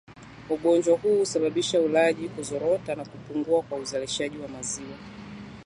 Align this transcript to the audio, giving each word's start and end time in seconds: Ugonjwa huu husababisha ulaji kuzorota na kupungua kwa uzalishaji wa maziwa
Ugonjwa 0.49 0.97
huu 0.97 1.17
husababisha 1.17 1.81
ulaji 1.81 2.29
kuzorota 2.29 2.95
na 2.95 3.05
kupungua 3.05 3.61
kwa 3.61 3.77
uzalishaji 3.77 4.37
wa 4.37 4.47
maziwa 4.47 4.97